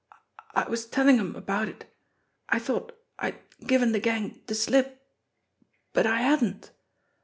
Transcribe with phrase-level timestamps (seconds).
[0.55, 1.85] I I was tellin' 'em about it.
[2.49, 4.99] I thought I'd given de gang de slip.
[5.93, 6.71] But I hadn't.